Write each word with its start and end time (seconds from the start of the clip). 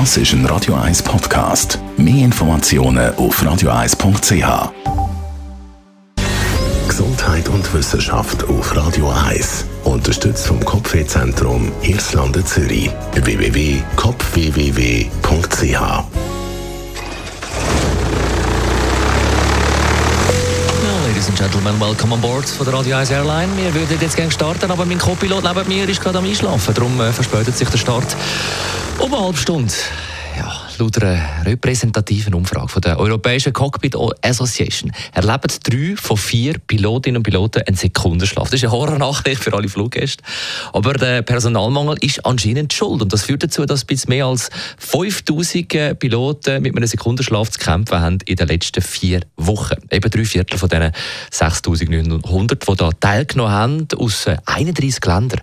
Das 0.00 0.16
ist 0.16 0.32
ein 0.32 0.44
Radio 0.46 0.74
1 0.74 1.04
Podcast. 1.04 1.78
Mehr 1.96 2.24
Informationen 2.24 3.14
auf 3.14 3.40
radio1.ch. 3.40 4.72
Gesundheit 6.88 7.48
und 7.48 7.72
Wissenschaft 7.72 8.42
auf 8.48 8.74
Radio 8.74 9.08
1. 9.28 9.66
Unterstützt 9.84 10.48
vom 10.48 10.58
Kopfwehzentrum 10.64 11.70
Irlande 11.82 12.44
Zürich. 12.44 12.90
www.kopfwww.ch 13.12 15.80
Ladies 21.06 21.28
and 21.28 21.38
Gentlemen, 21.38 21.78
welcome 21.78 22.14
on 22.14 22.20
board 22.20 22.48
von 22.48 22.66
der 22.66 22.74
Radio 22.74 22.96
1 22.96 23.12
Airline. 23.12 23.56
Wir 23.56 23.72
würden 23.72 23.96
jetzt 24.00 24.16
gerne 24.16 24.32
starten, 24.32 24.72
aber 24.72 24.84
mein 24.86 24.98
Co-Pilot 24.98 25.44
neben 25.44 25.68
mir 25.68 25.88
ist 25.88 26.00
gerade 26.00 26.18
am 26.18 26.24
Einschlafen. 26.24 26.74
Darum 26.74 27.00
äh, 27.00 27.12
verspätet 27.12 27.56
sich 27.56 27.68
der 27.68 27.78
Start 27.78 28.16
um 29.04 29.14
eine 29.14 29.36
Stunde. 29.36 29.74
Laut 30.78 31.00
einer 31.00 31.46
repräsentativen 31.46 32.34
Umfrage 32.34 32.68
von 32.68 32.82
der 32.82 32.98
Europäischen 32.98 33.52
Cockpit 33.52 33.96
Association 34.22 34.90
erleben 35.12 35.52
drei 35.62 35.94
von 35.96 36.16
vier 36.16 36.58
Pilotinnen 36.58 37.18
und 37.18 37.22
Piloten 37.22 37.62
einen 37.62 37.76
Sekundenschlaf. 37.76 38.50
Das 38.50 38.54
ist 38.54 38.64
eine 38.64 38.72
Horrornachricht 38.72 39.42
für 39.42 39.52
alle 39.52 39.68
Fluggäste. 39.68 40.24
Aber 40.72 40.94
der 40.94 41.22
Personalmangel 41.22 41.96
ist 42.00 42.26
anscheinend 42.26 42.72
schuld. 42.72 43.02
Und 43.02 43.12
das 43.12 43.22
führt 43.22 43.44
dazu, 43.44 43.66
dass 43.66 43.84
bis 43.84 44.08
mehr 44.08 44.26
als 44.26 44.50
5000 44.78 45.98
Piloten 45.98 46.62
mit 46.62 46.76
einem 46.76 46.88
Sekundenschlaf 46.88 47.50
zu 47.50 47.60
kämpfen 47.60 48.00
haben 48.00 48.18
in 48.26 48.36
den 48.36 48.48
letzten 48.48 48.82
vier 48.82 49.20
Wochen. 49.36 49.76
Eben 49.90 50.10
drei 50.10 50.24
Viertel 50.24 50.58
von 50.58 50.68
diesen 50.68 50.90
6900, 51.30 52.68
die 52.68 52.74
da 52.76 52.90
teilgenommen 52.98 53.52
haben, 53.52 53.88
aus 53.96 54.26
31 54.46 55.04
Ländern. 55.04 55.40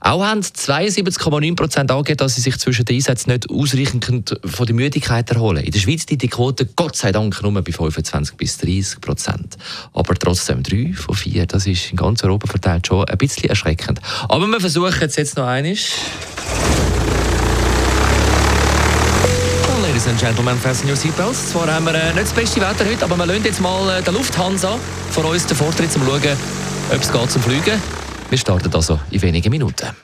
Auch 0.00 0.24
haben 0.24 0.40
72,9 0.40 1.54
Prozent 1.54 1.90
angegeben, 1.90 2.16
dass 2.16 2.34
sie 2.34 2.40
sich 2.40 2.58
zwischen 2.58 2.84
den 2.84 2.96
Einsätzen 2.96 3.30
nicht 3.30 3.48
ausreichend 3.48 4.38
von 4.44 4.63
der 4.66 4.74
Müdigkeit 4.74 5.30
erholen. 5.30 5.64
In 5.64 5.70
der 5.70 5.78
Schweiz 5.78 6.06
liegt 6.08 6.22
die 6.22 6.28
Quote 6.28 6.66
Gott 6.76 6.96
sei 6.96 7.12
Dank 7.12 7.42
nur 7.42 7.52
bei 7.52 7.72
25 7.72 8.36
bis 8.36 8.58
30 8.58 9.00
Prozent. 9.00 9.56
Aber 9.92 10.14
trotzdem 10.14 10.62
drei 10.62 10.92
von 10.94 11.14
vier, 11.14 11.46
das 11.46 11.66
ist 11.66 11.90
in 11.90 11.96
ganz 11.96 12.22
Europa 12.24 12.46
verteilt 12.46 12.86
schon 12.86 13.04
ein 13.04 13.18
bisschen 13.18 13.50
erschreckend. 13.50 14.00
Aber 14.28 14.46
wir 14.46 14.60
versuchen 14.60 15.02
es 15.02 15.16
jetzt 15.16 15.36
noch 15.36 15.46
einmal. 15.46 15.74
Ladies 19.94 20.08
and 20.08 20.18
Gentlemen, 20.18 20.58
fasten 20.58 20.88
your 20.88 20.96
seatbelts. 20.96 21.50
Zwar 21.52 21.72
haben 21.72 21.86
wir 21.86 21.94
äh, 21.94 22.12
nicht 22.12 22.24
das 22.24 22.32
beste 22.32 22.60
Wetter 22.60 22.84
heute, 22.84 23.04
aber 23.04 23.16
wir 23.16 23.26
lassen 23.26 23.44
jetzt 23.44 23.60
mal 23.60 23.98
äh, 23.98 24.02
der 24.02 24.12
Lufthansa 24.12 24.76
vor 25.12 25.24
uns 25.26 25.46
den 25.46 25.56
Vortritt, 25.56 25.94
um 25.96 26.02
zu 26.02 26.10
schauen, 26.10 26.36
ob 26.90 27.00
es 27.00 27.12
geht 27.12 27.30
zum 27.30 27.42
Fliegen. 27.42 27.80
Wir 28.28 28.38
starten 28.38 28.74
also 28.74 28.98
in 29.10 29.22
wenigen 29.22 29.50
Minuten. 29.50 30.03